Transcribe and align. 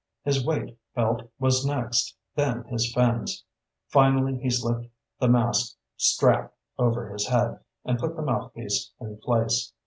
His 0.23 0.43
weight 0.43 0.75
belt 0.95 1.29
was 1.37 1.63
next, 1.63 2.17
then 2.33 2.63
his 2.63 2.91
fins. 2.91 3.43
Finally 3.89 4.39
he 4.39 4.49
slipped 4.49 4.87
the 5.19 5.27
mask 5.27 5.77
strap 5.95 6.51
over 6.79 7.13
his 7.13 7.27
head, 7.27 7.59
and 7.85 7.99
put 7.99 8.15
the 8.15 8.23
mouthpiece 8.23 8.91
in 8.99 9.17
place. 9.17 9.73